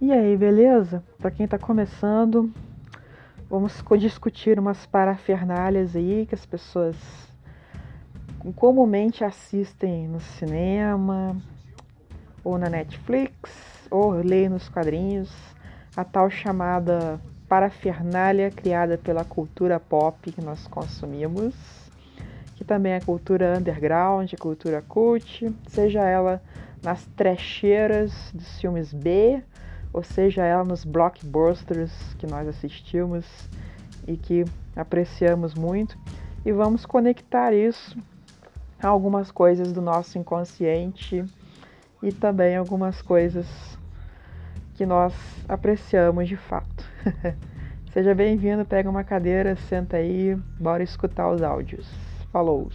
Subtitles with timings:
[0.00, 1.02] E aí, beleza?
[1.18, 2.52] Para quem está começando,
[3.50, 6.94] vamos discutir umas parafernálias aí que as pessoas
[8.54, 11.36] comumente assistem no cinema,
[12.44, 15.34] ou na Netflix, ou leem nos quadrinhos,
[15.96, 21.56] a tal chamada parafernália criada pela cultura pop que nós consumimos,
[22.54, 26.40] que também é cultura underground, cultura cult, seja ela
[26.84, 29.42] nas trecheiras dos filmes B
[29.92, 33.24] ou seja ela nos blockbusters que nós assistimos
[34.06, 34.44] e que
[34.76, 35.98] apreciamos muito,
[36.44, 37.96] e vamos conectar isso
[38.82, 41.24] a algumas coisas do nosso inconsciente
[42.02, 43.46] e também algumas coisas
[44.74, 45.12] que nós
[45.48, 46.84] apreciamos de fato.
[47.92, 51.90] Seja bem-vindo, pega uma cadeira, senta aí, bora escutar os áudios.
[52.30, 52.70] Falou!